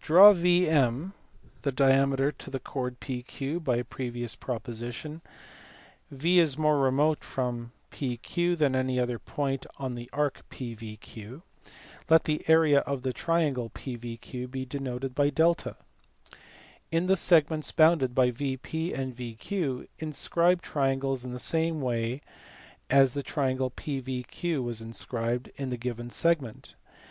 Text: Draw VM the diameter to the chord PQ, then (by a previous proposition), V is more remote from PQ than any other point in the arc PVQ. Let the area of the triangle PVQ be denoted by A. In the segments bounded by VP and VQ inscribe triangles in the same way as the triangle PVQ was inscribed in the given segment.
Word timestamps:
Draw 0.00 0.32
VM 0.32 1.12
the 1.60 1.70
diameter 1.70 2.32
to 2.32 2.50
the 2.50 2.58
chord 2.58 2.98
PQ, 2.98 3.52
then 3.52 3.58
(by 3.58 3.76
a 3.76 3.84
previous 3.84 4.34
proposition), 4.34 5.20
V 6.10 6.38
is 6.38 6.56
more 6.56 6.78
remote 6.78 7.22
from 7.22 7.72
PQ 7.92 8.56
than 8.56 8.74
any 8.74 8.98
other 8.98 9.18
point 9.18 9.66
in 9.78 9.96
the 9.96 10.08
arc 10.14 10.48
PVQ. 10.48 11.42
Let 12.08 12.24
the 12.24 12.42
area 12.48 12.78
of 12.78 13.02
the 13.02 13.12
triangle 13.12 13.68
PVQ 13.68 14.50
be 14.50 14.64
denoted 14.64 15.14
by 15.14 15.30
A. 15.36 15.56
In 16.90 17.04
the 17.04 17.16
segments 17.16 17.70
bounded 17.70 18.14
by 18.14 18.30
VP 18.30 18.94
and 18.94 19.14
VQ 19.14 19.88
inscribe 19.98 20.62
triangles 20.62 21.22
in 21.22 21.32
the 21.34 21.38
same 21.38 21.82
way 21.82 22.22
as 22.88 23.12
the 23.12 23.22
triangle 23.22 23.70
PVQ 23.70 24.64
was 24.64 24.80
inscribed 24.80 25.50
in 25.58 25.68
the 25.68 25.76
given 25.76 26.08
segment. 26.08 26.76